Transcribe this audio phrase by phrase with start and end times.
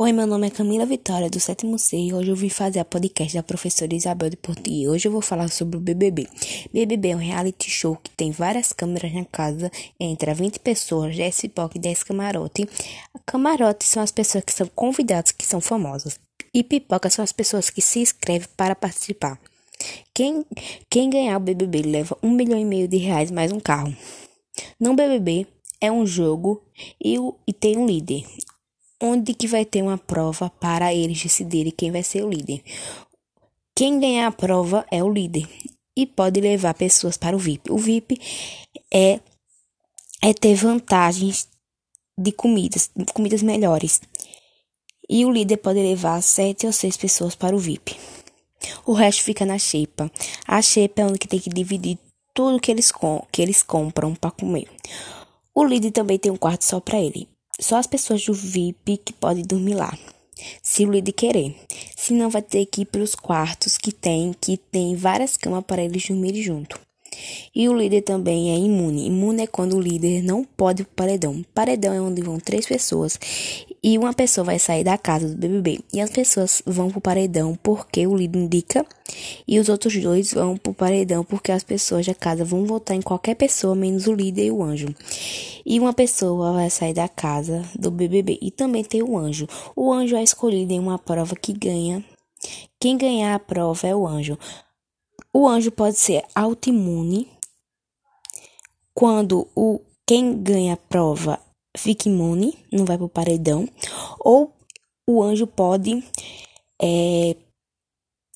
[0.00, 2.84] Oi, meu nome é Camila Vitória, do sétimo C, e hoje eu vim fazer a
[2.84, 4.88] podcast da professora Isabel de Português.
[4.88, 6.28] Hoje eu vou falar sobre o BBB.
[6.72, 11.40] BBB é um reality show que tem várias câmeras na casa, entra 20 pessoas, 10
[11.40, 12.68] pipoca e 10 camarote.
[13.26, 16.20] Camarote são as pessoas que são convidadas, que são famosas.
[16.54, 19.36] E pipoca são as pessoas que se inscrevem para participar.
[20.14, 20.46] Quem,
[20.88, 23.92] quem ganhar o BBB leva um milhão e meio de reais mais um carro.
[24.78, 25.48] No BBB
[25.80, 26.62] é um jogo
[27.04, 28.22] e, e tem um líder
[29.00, 32.62] onde que vai ter uma prova para eles decidirem quem vai ser o líder.
[33.74, 35.48] Quem ganhar a prova é o líder
[35.96, 37.70] e pode levar pessoas para o VIP.
[37.70, 38.20] O VIP
[38.92, 39.20] é
[40.20, 41.48] é ter vantagens
[42.16, 44.00] de comidas, comidas melhores.
[45.08, 47.96] E o líder pode levar sete ou seis pessoas para o VIP.
[48.84, 50.10] O resto fica na xepa.
[50.46, 51.98] A xepa é onde tem que dividir
[52.34, 54.68] tudo que eles, com, que eles compram para comer.
[55.54, 57.28] O líder também tem um quarto só para ele.
[57.58, 59.96] Só as pessoas do VIP que podem dormir lá.
[60.62, 61.56] Se o líder querer.
[61.96, 65.64] Se não, vai ter que ir para os quartos que tem, que tem várias camas
[65.64, 66.78] para eles dormirem junto.
[67.54, 69.06] E o líder também é imune.
[69.06, 71.44] Imune é quando o líder não pode pro paredão.
[71.54, 73.18] Paredão é onde vão três pessoas
[73.82, 75.80] e uma pessoa vai sair da casa do BBB.
[75.92, 78.86] E as pessoas vão pro paredão porque o líder indica.
[79.46, 83.02] E os outros dois vão pro paredão porque as pessoas da casa vão votar em
[83.02, 84.88] qualquer pessoa, menos o líder e o anjo.
[85.64, 88.38] E uma pessoa vai sair da casa do BBB.
[88.40, 89.46] E também tem o anjo.
[89.74, 92.04] O anjo é escolhido em uma prova que ganha.
[92.80, 94.38] Quem ganhar a prova é o anjo.
[95.32, 97.28] O anjo pode ser autoimune.
[98.94, 101.38] Quando o quem ganha a prova
[101.76, 103.68] fica imune, não vai pro paredão,
[104.18, 104.56] ou
[105.06, 106.02] o anjo pode
[106.80, 107.36] é,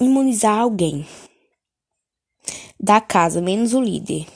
[0.00, 1.06] imunizar alguém
[2.78, 4.26] da casa, menos o líder.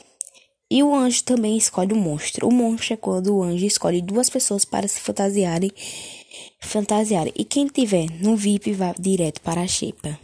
[0.74, 2.48] E o anjo também escolhe o monstro.
[2.48, 5.70] O monstro é quando o anjo escolhe duas pessoas para se fantasiarem,
[6.58, 7.32] fantasiarem.
[7.36, 10.18] E quem tiver no VIP vai direto para a xepa.